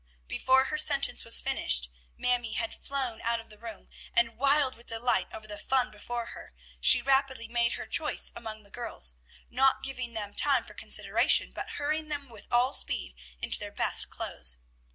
Before 0.27 0.63
her 0.63 0.79
sentence 0.79 1.23
was 1.23 1.41
finished, 1.43 1.87
Mamie 2.17 2.53
had 2.53 2.73
flown 2.73 3.21
out 3.21 3.39
of 3.39 3.51
the 3.51 3.57
room, 3.59 3.87
and 4.15 4.35
wild 4.35 4.73
with 4.75 4.87
delight 4.87 5.27
over 5.31 5.45
the 5.45 5.59
"fun" 5.59 5.91
before 5.91 6.25
her, 6.33 6.55
she 6.79 7.03
rapidly 7.03 7.47
made 7.47 7.73
her 7.73 7.85
choice 7.85 8.31
among 8.35 8.63
the 8.63 8.71
girls, 8.71 9.17
not 9.47 9.83
giving 9.83 10.13
them 10.15 10.33
time 10.33 10.63
for 10.63 10.73
consideration, 10.73 11.51
but 11.51 11.73
hurrying 11.77 12.09
them 12.09 12.29
with 12.29 12.47
all 12.49 12.73
speed 12.73 13.13
into 13.43 13.59
their 13.59 13.71
best 13.71 14.09
clothes. 14.09 14.57